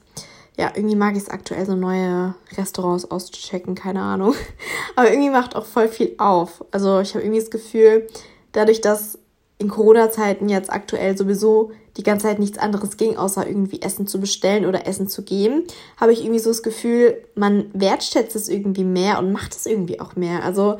[0.59, 4.35] ja, irgendwie mag ich es aktuell, so neue Restaurants auszuchecken, keine Ahnung.
[4.97, 6.65] Aber irgendwie macht auch voll viel auf.
[6.71, 8.07] Also ich habe irgendwie das Gefühl,
[8.51, 9.17] dadurch, dass
[9.57, 14.19] in Corona-Zeiten jetzt aktuell sowieso die ganze Zeit nichts anderes ging, außer irgendwie Essen zu
[14.19, 15.63] bestellen oder Essen zu geben,
[15.95, 20.01] habe ich irgendwie so das Gefühl, man wertschätzt es irgendwie mehr und macht es irgendwie
[20.01, 20.43] auch mehr.
[20.43, 20.77] Also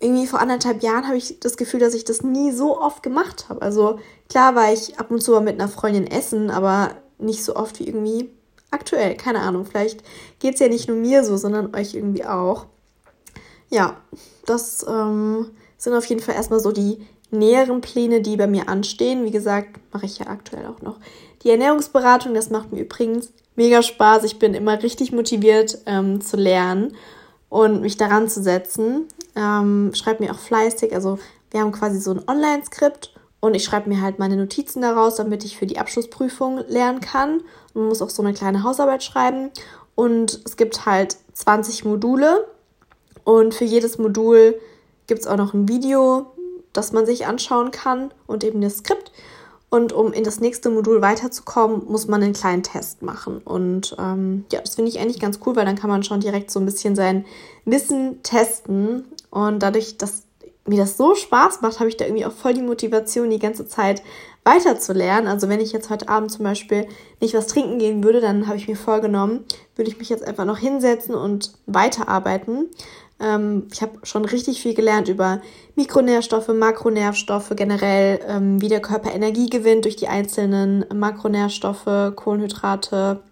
[0.00, 3.50] irgendwie vor anderthalb Jahren habe ich das Gefühl, dass ich das nie so oft gemacht
[3.50, 3.60] habe.
[3.60, 3.98] Also
[4.30, 7.78] klar war ich ab und zu mal mit einer Freundin essen, aber nicht so oft
[7.80, 8.30] wie irgendwie
[8.74, 9.16] aktuell.
[9.16, 10.02] Keine Ahnung, vielleicht
[10.38, 12.66] geht es ja nicht nur mir so, sondern euch irgendwie auch.
[13.70, 13.96] Ja,
[14.46, 19.24] das ähm, sind auf jeden Fall erstmal so die näheren Pläne, die bei mir anstehen.
[19.24, 20.98] Wie gesagt, mache ich ja aktuell auch noch
[21.42, 22.34] die Ernährungsberatung.
[22.34, 24.24] Das macht mir übrigens mega Spaß.
[24.24, 26.96] Ich bin immer richtig motiviert ähm, zu lernen
[27.48, 29.06] und mich daran zu setzen.
[29.36, 30.94] Ähm, schreibe mir auch fleißig.
[30.94, 31.18] Also
[31.50, 33.13] wir haben quasi so ein Online-Skript
[33.44, 37.42] und ich schreibe mir halt meine Notizen daraus, damit ich für die Abschlussprüfung lernen kann.
[37.74, 39.50] Man muss auch so eine kleine Hausarbeit schreiben.
[39.94, 42.46] Und es gibt halt 20 Module.
[43.22, 44.58] Und für jedes Modul
[45.06, 46.32] gibt es auch noch ein Video,
[46.72, 49.12] das man sich anschauen kann und eben das Skript.
[49.68, 53.42] Und um in das nächste Modul weiterzukommen, muss man einen kleinen Test machen.
[53.44, 56.50] Und ähm, ja, das finde ich eigentlich ganz cool, weil dann kann man schon direkt
[56.50, 57.26] so ein bisschen sein
[57.66, 59.04] Wissen testen.
[59.28, 60.23] Und dadurch, dass
[60.66, 63.66] mir das so Spaß macht, habe ich da irgendwie auch voll die Motivation, die ganze
[63.66, 64.02] Zeit
[64.44, 65.28] weiterzulernen.
[65.28, 66.86] Also wenn ich jetzt heute Abend zum Beispiel
[67.20, 69.44] nicht was trinken gehen würde, dann habe ich mir vorgenommen,
[69.76, 72.68] würde ich mich jetzt einfach noch hinsetzen und weiterarbeiten.
[73.20, 75.40] Ähm, ich habe schon richtig viel gelernt über
[75.76, 83.22] Mikronährstoffe, Makronährstoffe, generell, ähm, wie der Körper Energie gewinnt durch die einzelnen Makronährstoffe, Kohlenhydrate,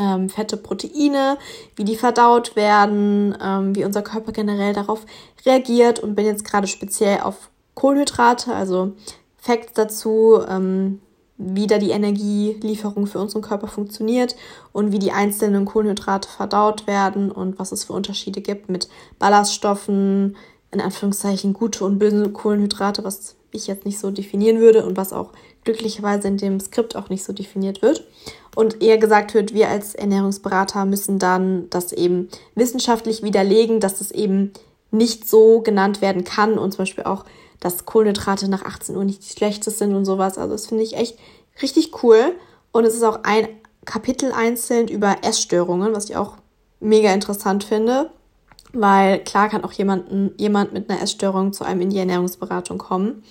[0.00, 1.36] ähm, Fette, Proteine,
[1.76, 5.04] wie die verdaut werden, ähm, wie unser Körper generell darauf
[5.44, 8.92] reagiert und bin jetzt gerade speziell auf Kohlenhydrate, also
[9.36, 11.00] Facts dazu, ähm,
[11.36, 14.36] wie da die Energielieferung für unseren Körper funktioniert
[14.72, 20.36] und wie die einzelnen Kohlenhydrate verdaut werden und was es für Unterschiede gibt mit Ballaststoffen,
[20.70, 25.12] in Anführungszeichen gute und böse Kohlenhydrate, was ich jetzt nicht so definieren würde und was
[25.12, 25.32] auch
[25.64, 28.06] glücklicherweise in dem Skript auch nicht so definiert wird.
[28.56, 34.10] Und eher gesagt wird, wir als Ernährungsberater müssen dann das eben wissenschaftlich widerlegen, dass das
[34.10, 34.52] eben
[34.90, 37.24] nicht so genannt werden kann und zum Beispiel auch,
[37.60, 40.38] dass Kohlenhydrate nach 18 Uhr nicht die schlechteste sind und sowas.
[40.38, 41.18] Also das finde ich echt
[41.62, 42.34] richtig cool.
[42.72, 43.48] Und es ist auch ein
[43.84, 46.36] Kapitel einzeln über Essstörungen, was ich auch
[46.80, 48.10] mega interessant finde.
[48.72, 53.22] Weil klar kann auch jemanden, jemand mit einer Essstörung zu einem in die Ernährungsberatung kommen.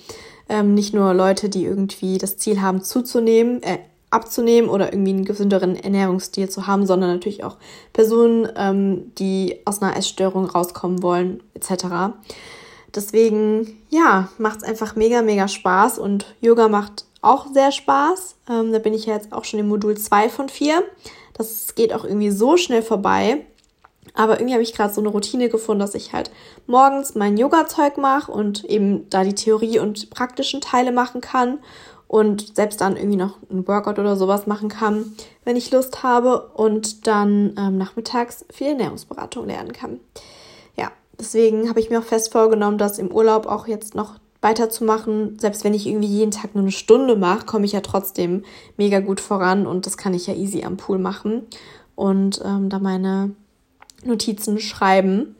[0.49, 5.25] Ähm, nicht nur Leute, die irgendwie das Ziel haben, zuzunehmen, äh, abzunehmen oder irgendwie einen
[5.25, 7.57] gesünderen Ernährungsstil zu haben, sondern natürlich auch
[7.93, 12.15] Personen, ähm, die aus einer Essstörung rauskommen wollen, etc.
[12.95, 18.35] Deswegen, ja, macht es einfach mega, mega Spaß und Yoga macht auch sehr Spaß.
[18.49, 20.83] Ähm, da bin ich ja jetzt auch schon im Modul 2 von 4.
[21.33, 23.45] Das geht auch irgendwie so schnell vorbei.
[24.19, 26.29] Aber irgendwie habe ich gerade so eine Routine gefunden, dass ich halt
[26.67, 31.59] morgens mein Yoga-Zeug mache und eben da die Theorie und praktischen Teile machen kann
[32.09, 35.13] und selbst dann irgendwie noch ein Workout oder sowas machen kann,
[35.45, 40.01] wenn ich Lust habe und dann ähm, nachmittags viel Ernährungsberatung lernen kann.
[40.75, 45.39] Ja, deswegen habe ich mir auch fest vorgenommen, das im Urlaub auch jetzt noch weiterzumachen.
[45.39, 48.43] Selbst wenn ich irgendwie jeden Tag nur eine Stunde mache, komme ich ja trotzdem
[48.75, 51.43] mega gut voran und das kann ich ja easy am Pool machen
[51.95, 53.31] und ähm, da meine
[54.03, 55.35] Notizen schreiben.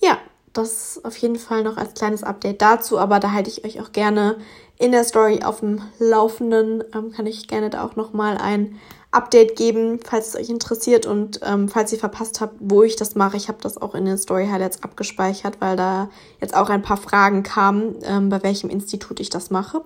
[0.00, 0.18] Ja,
[0.52, 3.92] das auf jeden Fall noch als kleines Update dazu, aber da halte ich euch auch
[3.92, 4.36] gerne
[4.78, 6.84] in der Story auf dem Laufenden.
[6.94, 8.78] Ähm, kann ich gerne da auch nochmal ein
[9.10, 13.14] Update geben, falls es euch interessiert und ähm, falls ihr verpasst habt, wo ich das
[13.14, 13.36] mache.
[13.36, 16.96] Ich habe das auch in den Story Highlights abgespeichert, weil da jetzt auch ein paar
[16.96, 19.82] Fragen kamen, ähm, bei welchem Institut ich das mache.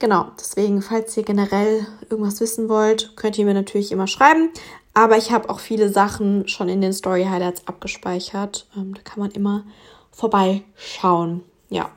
[0.00, 4.50] Genau, deswegen, falls ihr generell irgendwas wissen wollt, könnt ihr mir natürlich immer schreiben.
[4.94, 8.66] Aber ich habe auch viele Sachen schon in den Story Highlights abgespeichert.
[8.76, 9.64] Ähm, da kann man immer
[10.10, 11.44] vorbeischauen.
[11.68, 11.90] Ja.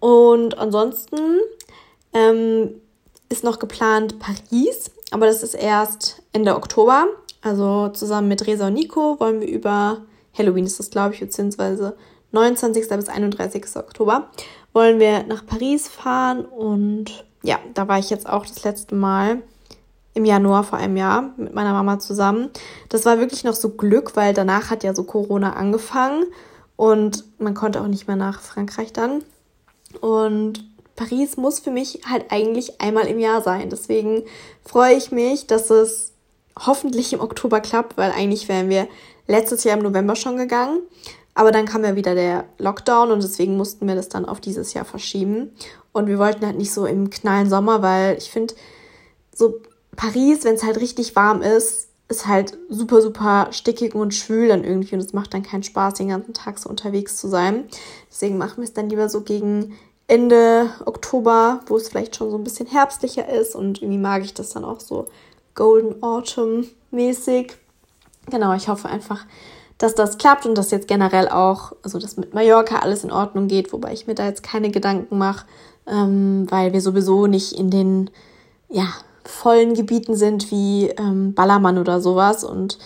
[0.00, 1.38] Und ansonsten
[2.12, 2.74] ähm,
[3.28, 7.06] ist noch geplant Paris, aber das ist erst Ende Oktober.
[7.42, 10.02] Also zusammen mit Resa und Nico wollen wir über
[10.36, 11.96] Halloween ist das, glaube ich, beziehungsweise
[12.32, 12.88] 29.
[12.88, 13.64] bis 31.
[13.76, 14.28] Oktober
[14.72, 19.42] wollen wir nach Paris fahren und ja, da war ich jetzt auch das letzte Mal
[20.16, 22.48] im Januar vor einem Jahr mit meiner Mama zusammen.
[22.88, 26.24] Das war wirklich noch so Glück, weil danach hat ja so Corona angefangen
[26.74, 29.22] und man konnte auch nicht mehr nach Frankreich dann.
[30.00, 30.64] Und
[30.96, 33.68] Paris muss für mich halt eigentlich einmal im Jahr sein.
[33.68, 34.22] Deswegen
[34.64, 36.12] freue ich mich, dass es
[36.58, 38.88] hoffentlich im Oktober klappt, weil eigentlich wären wir
[39.26, 40.80] letztes Jahr im November schon gegangen.
[41.34, 44.72] Aber dann kam ja wieder der Lockdown und deswegen mussten wir das dann auf dieses
[44.72, 45.50] Jahr verschieben.
[45.92, 48.54] Und wir wollten halt nicht so im knallen Sommer, weil ich finde,
[49.34, 49.60] so
[49.96, 54.62] Paris, wenn es halt richtig warm ist, ist halt super, super stickig und schwül dann
[54.62, 57.64] irgendwie und es macht dann keinen Spaß, den ganzen Tag so unterwegs zu sein.
[58.10, 62.38] Deswegen machen wir es dann lieber so gegen Ende Oktober, wo es vielleicht schon so
[62.38, 65.06] ein bisschen herbstlicher ist und irgendwie mag ich das dann auch so
[65.56, 67.56] Golden Autumn mäßig.
[68.30, 69.24] Genau, ich hoffe einfach,
[69.78, 73.48] dass das klappt und dass jetzt generell auch, also dass mit Mallorca alles in Ordnung
[73.48, 75.44] geht, wobei ich mir da jetzt keine Gedanken mache,
[75.88, 78.10] ähm, weil wir sowieso nicht in den
[78.68, 78.88] ja,
[79.26, 82.78] vollen Gebieten sind wie ähm, Ballermann oder sowas und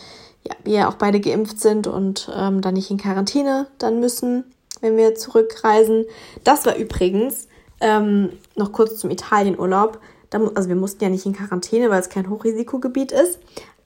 [0.46, 4.44] ja, wir auch beide geimpft sind und ähm, dann nicht in Quarantäne dann müssen,
[4.80, 6.06] wenn wir zurückreisen.
[6.44, 7.48] Das war übrigens
[7.80, 10.00] ähm, noch kurz zum Italienurlaub.
[10.54, 13.38] Also wir mussten ja nicht in Quarantäne, weil es kein Hochrisikogebiet ist.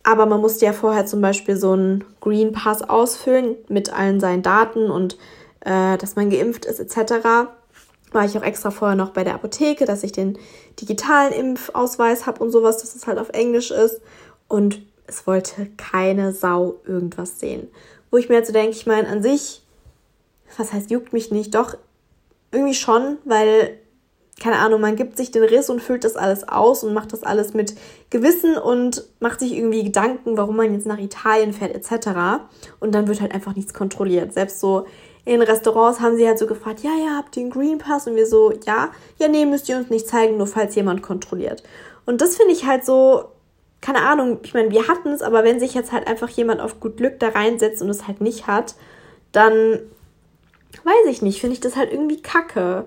[0.02, 4.42] Aber man musste ja vorher zum Beispiel so einen Green Pass ausfüllen mit allen seinen
[4.42, 5.16] Daten und
[5.60, 7.48] äh, dass man geimpft ist etc.
[8.14, 10.38] War ich auch extra vorher noch bei der Apotheke, dass ich den
[10.80, 14.00] digitalen Impfausweis habe und sowas, dass es halt auf Englisch ist.
[14.48, 17.68] Und es wollte keine Sau irgendwas sehen.
[18.10, 19.62] Wo ich mir jetzt so denke, ich meine, an sich,
[20.56, 21.76] was heißt, juckt mich nicht, doch
[22.52, 23.78] irgendwie schon, weil
[24.40, 27.22] keine Ahnung, man gibt sich den Riss und füllt das alles aus und macht das
[27.22, 27.74] alles mit
[28.10, 32.44] Gewissen und macht sich irgendwie Gedanken, warum man jetzt nach Italien fährt etc.
[32.80, 34.32] Und dann wird halt einfach nichts kontrolliert.
[34.32, 34.86] Selbst so
[35.24, 38.06] in Restaurants haben sie halt so gefragt, ja, ja, habt ihr einen Green Pass?
[38.06, 41.62] Und wir so, ja, ja, nee, müsst ihr uns nicht zeigen, nur falls jemand kontrolliert.
[42.04, 43.24] Und das finde ich halt so,
[43.80, 46.80] keine Ahnung, ich meine, wir hatten es, aber wenn sich jetzt halt einfach jemand auf
[46.80, 48.74] gut Glück da reinsetzt und es halt nicht hat,
[49.32, 49.80] dann
[50.84, 52.84] weiß ich nicht, finde ich das halt irgendwie kacke.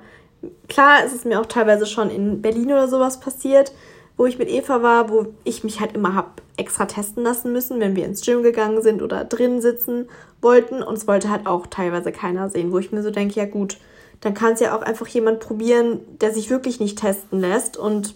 [0.68, 3.74] Klar ist es mir auch teilweise schon in Berlin oder sowas passiert,
[4.18, 7.80] wo ich mit Eva war, wo ich mich halt immer hab extra testen lassen müssen,
[7.80, 10.10] wenn wir ins Gym gegangen sind oder drin sitzen
[10.42, 10.84] wollten.
[10.84, 13.78] Und es wollte halt auch teilweise keiner sehen, wo ich mir so denke, ja gut,
[14.22, 18.16] dann kann es ja auch einfach jemand probieren, der sich wirklich nicht testen lässt und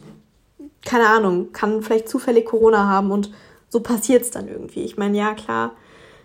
[0.83, 3.31] keine Ahnung, kann vielleicht zufällig Corona haben und
[3.69, 4.83] so passiert es dann irgendwie.
[4.83, 5.73] Ich meine, ja klar,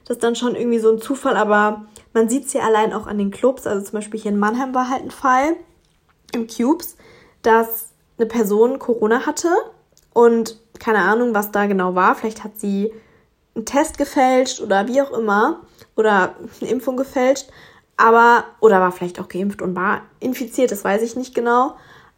[0.04, 3.06] das ist dann schon irgendwie so ein Zufall, aber man sieht es ja allein auch
[3.06, 3.66] an den Clubs.
[3.66, 5.56] Also zum Beispiel hier in Mannheim war halt ein Fall
[6.32, 6.96] im Cubes,
[7.42, 9.50] dass eine Person Corona hatte
[10.14, 12.14] und keine Ahnung, was da genau war.
[12.14, 12.92] Vielleicht hat sie
[13.54, 15.60] einen Test gefälscht oder wie auch immer
[15.94, 17.48] oder eine Impfung gefälscht,
[17.96, 21.76] aber oder war vielleicht auch geimpft und war infiziert, das weiß ich nicht genau.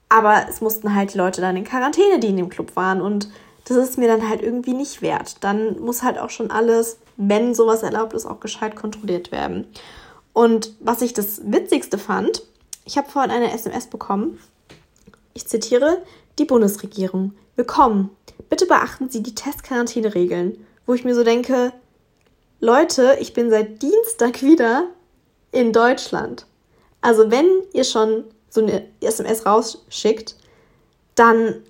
[0.08, 3.28] Aber es mussten halt die Leute dann in Quarantäne, die in dem Club waren und
[3.66, 5.36] das ist mir dann halt irgendwie nicht wert.
[5.44, 9.66] Dann muss halt auch schon alles, wenn sowas erlaubt ist, auch gescheit kontrolliert werden.
[10.32, 12.42] Und was ich das Witzigste fand,
[12.86, 14.38] ich habe vorhin eine SMS bekommen.
[15.34, 16.02] Ich zitiere,
[16.38, 17.34] die Bundesregierung.
[17.56, 18.10] Willkommen.
[18.48, 20.64] Bitte beachten Sie die Testquarantäne-Regeln.
[20.86, 21.72] Wo ich mir so denke,
[22.60, 24.88] Leute, ich bin seit Dienstag wieder
[25.52, 26.46] in Deutschland.
[27.00, 30.36] Also wenn ihr schon so eine SMS rausschickt,
[31.14, 31.62] dann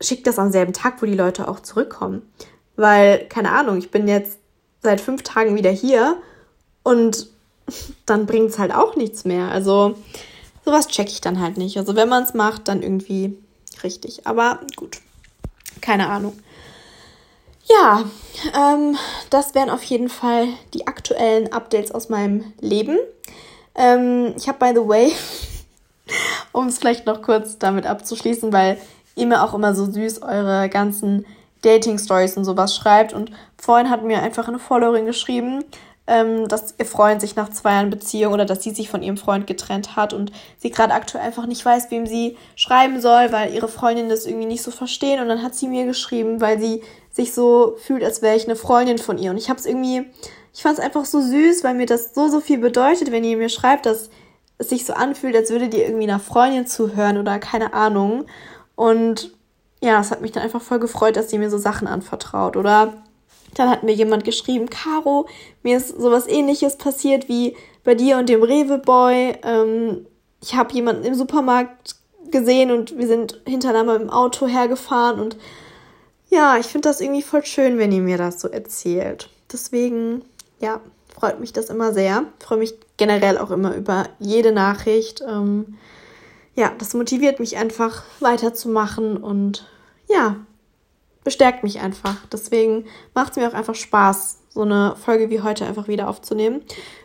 [0.00, 2.22] schickt das am selben Tag, wo die Leute auch zurückkommen.
[2.76, 4.38] Weil, keine Ahnung, ich bin jetzt
[4.82, 6.16] seit fünf Tagen wieder hier
[6.82, 7.28] und
[8.06, 9.50] dann bringt es halt auch nichts mehr.
[9.50, 9.96] Also
[10.64, 11.76] sowas checke ich dann halt nicht.
[11.76, 13.36] Also wenn man es macht, dann irgendwie
[13.82, 14.26] richtig.
[14.26, 15.00] Aber gut,
[15.82, 16.38] keine Ahnung.
[17.70, 18.04] Ja,
[18.54, 18.96] ähm,
[19.30, 22.98] das wären auf jeden Fall die aktuellen Updates aus meinem Leben.
[23.76, 25.12] Ähm, ich habe, by the way,
[26.52, 28.76] um es vielleicht noch kurz damit abzuschließen, weil
[29.14, 31.26] ihr mir auch immer so süß eure ganzen
[31.62, 33.12] Dating-Stories und sowas schreibt.
[33.12, 35.64] Und vorhin hat mir einfach eine Followerin geschrieben,
[36.10, 39.16] ähm, dass ihr Freund sich nach zwei Jahren Beziehung oder dass sie sich von ihrem
[39.16, 43.54] Freund getrennt hat und sie gerade aktuell einfach nicht weiß, wem sie schreiben soll, weil
[43.54, 45.20] ihre Freundin das irgendwie nicht so verstehen.
[45.20, 48.56] Und dann hat sie mir geschrieben, weil sie sich so fühlt, als wäre ich eine
[48.56, 49.30] Freundin von ihr.
[49.30, 50.04] Und ich habe es irgendwie,
[50.52, 53.36] ich fand es einfach so süß, weil mir das so, so viel bedeutet, wenn ihr
[53.36, 54.10] mir schreibt, dass
[54.58, 58.26] es sich so anfühlt, als würde dir irgendwie einer Freundin zuhören oder keine Ahnung.
[58.74, 59.30] Und
[59.80, 62.56] ja, es hat mich dann einfach voll gefreut, dass sie mir so Sachen anvertraut.
[62.56, 62.94] Oder
[63.54, 65.26] dann hat mir jemand geschrieben, Caro,
[65.62, 69.38] mir ist sowas ähnliches passiert wie bei dir und dem Rewe-Boy.
[69.42, 70.06] Ähm,
[70.42, 71.96] ich habe jemanden im Supermarkt
[72.30, 75.36] gesehen und wir sind hintereinander im Auto hergefahren und
[76.28, 79.28] ja, ich finde das irgendwie voll schön, wenn ihr mir das so erzählt.
[79.52, 80.22] Deswegen,
[80.60, 80.80] ja,
[81.12, 82.24] freut mich das immer sehr.
[82.38, 85.22] Freue mich generell auch immer über jede Nachricht.
[85.26, 85.76] Ähm,
[86.54, 89.66] ja, das motiviert mich einfach weiterzumachen und
[90.08, 90.36] ja,
[91.30, 92.16] bestärkt mich einfach.
[92.32, 96.60] Deswegen macht es mir auch einfach Spaß, so eine Folge wie heute einfach wieder aufzunehmen,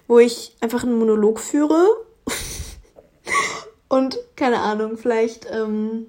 [0.08, 1.86] wo ich einfach einen Monolog führe.
[3.88, 6.08] und keine Ahnung, vielleicht ähm,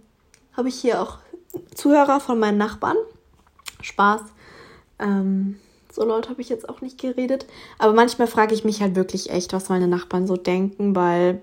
[0.57, 1.18] habe ich hier auch
[1.74, 2.96] Zuhörer von meinen Nachbarn.
[3.83, 4.22] Spaß.
[4.98, 5.61] Ähm,
[5.92, 7.44] so laut habe ich jetzt auch nicht geredet.
[7.79, 11.42] Aber manchmal frage ich mich halt wirklich echt, was meine Nachbarn so denken, weil,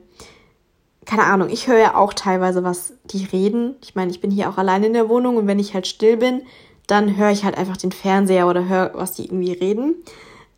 [1.06, 3.76] keine Ahnung, ich höre ja auch teilweise, was die reden.
[3.82, 6.18] Ich meine, ich bin hier auch allein in der Wohnung und wenn ich halt still
[6.18, 6.44] bin,
[6.88, 9.96] dann höre ich halt einfach den Fernseher oder höre, was die irgendwie reden.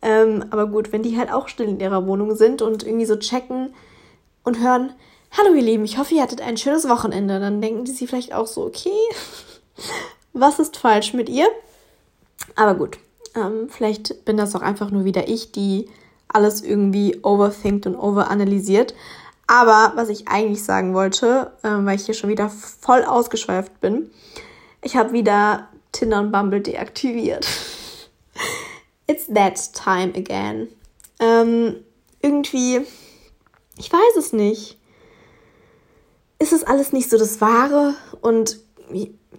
[0.02, 3.16] Ähm, aber gut, wenn die halt auch still in ihrer Wohnung sind und irgendwie so
[3.16, 3.74] checken
[4.44, 4.92] und hören,
[5.36, 8.34] hallo ihr Lieben, ich hoffe, ihr hattet ein schönes Wochenende, dann denken die sich vielleicht
[8.34, 8.90] auch so, okay,
[10.32, 11.48] was ist falsch mit ihr?
[12.54, 12.98] Aber gut,
[13.34, 15.88] ähm, vielleicht bin das auch einfach nur wieder ich, die
[16.28, 18.94] alles irgendwie overthinkt und overanalysiert.
[19.46, 24.10] Aber was ich eigentlich sagen wollte, äh, weil ich hier schon wieder voll ausgeschweift bin,
[24.82, 27.46] ich habe wieder Tinder und Bumble deaktiviert.
[29.06, 30.68] It's that time again.
[31.20, 31.76] Ähm,
[32.20, 32.80] irgendwie,
[33.78, 34.78] ich weiß es nicht.
[36.38, 37.94] Ist es alles nicht so das Wahre?
[38.20, 38.60] Und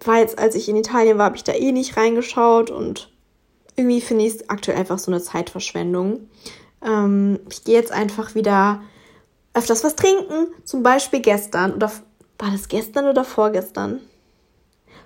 [0.05, 3.11] war jetzt, als ich in Italien war, habe ich da eh nicht reingeschaut und
[3.75, 6.29] irgendwie finde ich es aktuell einfach so eine Zeitverschwendung.
[6.83, 8.81] Ähm, ich gehe jetzt einfach wieder
[9.57, 10.47] öfters was trinken.
[10.63, 11.91] Zum Beispiel gestern oder
[12.39, 13.99] war das gestern oder vorgestern?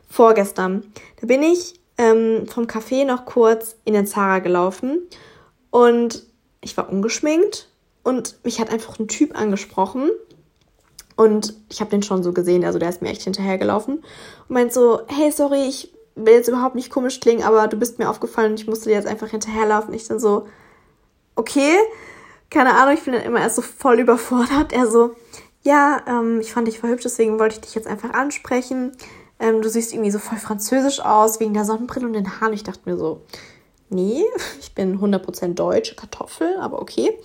[0.10, 0.92] Vorgestern.
[1.20, 5.08] Da bin ich ähm, vom Café noch kurz in den Zara gelaufen
[5.70, 6.24] und
[6.60, 7.70] ich war ungeschminkt
[8.04, 10.12] und mich hat einfach ein Typ angesprochen
[11.16, 14.74] und ich habe den schon so gesehen, also der ist mir echt hinterhergelaufen und meint
[14.74, 18.52] so, hey, sorry, ich will jetzt überhaupt nicht komisch klingen, aber du bist mir aufgefallen
[18.52, 19.94] und ich musste dir jetzt einfach hinterherlaufen.
[19.94, 20.48] Ich dann so,
[21.36, 21.78] okay,
[22.52, 24.74] keine Ahnung, ich bin dann immer erst so voll überfordert.
[24.74, 25.16] Er so,
[25.64, 28.92] ja, ähm, ich fand dich voll hübsch, deswegen wollte ich dich jetzt einfach ansprechen.
[29.40, 32.54] Ähm, du siehst irgendwie so voll französisch aus, wegen der Sonnenbrille und den Haaren.
[32.54, 33.22] Ich dachte mir so,
[33.90, 34.24] nee,
[34.60, 37.18] ich bin 100% deutsche Kartoffel, aber okay.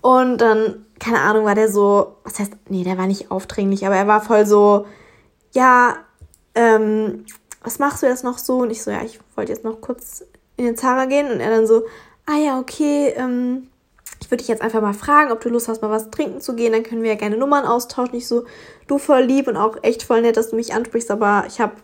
[0.00, 3.96] Und dann, keine Ahnung, war der so, was heißt, nee, der war nicht aufdringlich, aber
[3.96, 4.86] er war voll so,
[5.52, 5.96] ja,
[6.54, 7.24] ähm,
[7.62, 8.58] was machst du jetzt noch so?
[8.58, 10.24] Und ich so, ja, ich wollte jetzt noch kurz
[10.56, 11.30] in den Zara gehen.
[11.30, 11.82] Und er dann so,
[12.26, 13.68] ah ja, okay, ähm,
[14.32, 16.72] würde dich jetzt einfach mal fragen, ob du Lust hast, mal was trinken zu gehen.
[16.72, 18.16] Dann können wir ja gerne Nummern austauschen.
[18.16, 18.46] Ich so,
[18.86, 21.74] du voll lieb und auch echt voll nett, dass du mich ansprichst, aber ich habe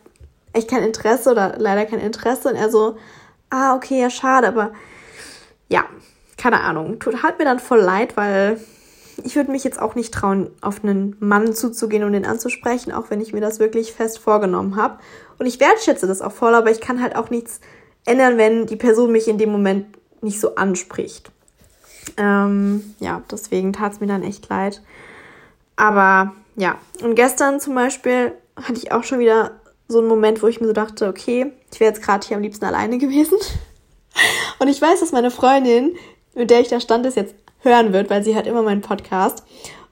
[0.54, 2.48] echt kein Interesse oder leider kein Interesse.
[2.48, 2.96] Und er so,
[3.50, 4.72] ah, okay, ja, schade, aber
[5.68, 5.84] ja,
[6.38, 6.98] keine Ahnung.
[6.98, 8.58] Tut halt mir dann voll leid, weil
[9.22, 13.11] ich würde mich jetzt auch nicht trauen, auf einen Mann zuzugehen und ihn anzusprechen, auch
[13.11, 14.98] wenn ich mir das wirklich fest vorgenommen habe.
[15.38, 17.61] Und ich wertschätze das auch voll, aber ich kann halt auch nichts
[18.06, 19.87] ändern, wenn die Person mich in dem Moment
[20.22, 21.30] nicht so anspricht.
[22.16, 24.82] Ähm, ja, deswegen tat es mir dann echt leid.
[25.76, 29.52] Aber ja, und gestern zum Beispiel hatte ich auch schon wieder
[29.86, 32.42] so einen Moment, wo ich mir so dachte, okay, ich wäre jetzt gerade hier am
[32.42, 33.38] liebsten alleine gewesen.
[34.58, 35.94] Und ich weiß, dass meine Freundin,
[36.34, 39.44] mit der ich da stand, es jetzt hören wird, weil sie hört immer meinen Podcast.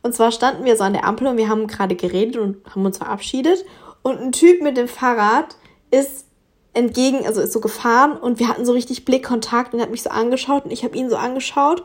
[0.03, 2.85] Und zwar standen wir so an der Ampel und wir haben gerade geredet und haben
[2.85, 3.65] uns verabschiedet.
[4.03, 5.57] Und ein Typ mit dem Fahrrad
[5.91, 6.26] ist
[6.77, 10.03] entgegen, also ist so gefahren und wir hatten so richtig Blickkontakt und er hat mich
[10.03, 11.85] so angeschaut und ich habe ihn so angeschaut.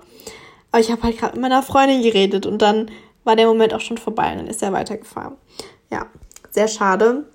[0.72, 2.92] Aber ich habe halt gerade mit meiner Freundin geredet und dann
[3.24, 5.36] war der Moment auch schon vorbei und dann ist er weitergefahren.
[5.90, 6.08] Ja,
[6.50, 7.26] sehr schade.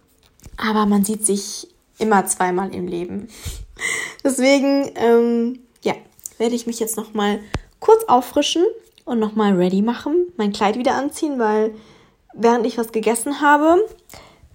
[0.57, 3.29] Aber man sieht sich immer zweimal im Leben.
[4.25, 5.95] Deswegen, ähm, ja,
[6.38, 7.41] werde ich mich jetzt nochmal
[7.80, 8.64] kurz auffrischen
[9.05, 11.74] und nochmal ready machen, mein Kleid wieder anziehen, weil
[12.35, 13.78] während ich was gegessen habe,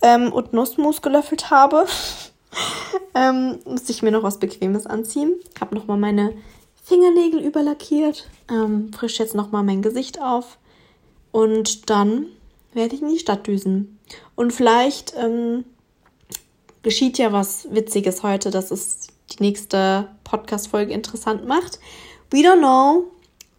[0.01, 1.86] ähm, und Nussmus gelöffelt habe,
[3.15, 5.35] ähm, musste ich mir noch was Bequemes anziehen.
[5.59, 6.33] Habe nochmal meine
[6.83, 10.57] Fingernägel überlackiert, ähm, frisch jetzt nochmal mein Gesicht auf
[11.31, 12.25] und dann
[12.73, 13.99] werde ich in die Stadt düsen.
[14.35, 15.63] Und vielleicht ähm,
[16.83, 21.79] geschieht ja was Witziges heute, dass es die nächste Podcast-Folge interessant macht.
[22.29, 23.05] We don't know.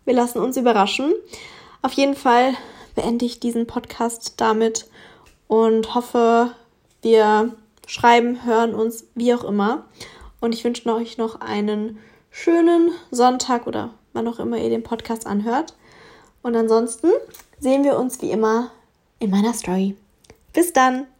[0.05, 1.13] Wir lassen uns überraschen.
[1.83, 2.55] Auf jeden Fall
[2.95, 4.87] beende ich diesen Podcast damit
[5.47, 6.53] und hoffe,
[7.03, 7.55] wir
[7.87, 9.85] schreiben, hören uns, wie auch immer.
[10.41, 11.99] Und ich wünsche euch noch einen
[12.31, 15.77] schönen Sonntag oder wann auch immer ihr den Podcast anhört.
[16.43, 17.09] Und ansonsten
[17.59, 18.71] sehen wir uns wie immer
[19.19, 19.97] in meiner Story.
[20.53, 21.12] Bis dann!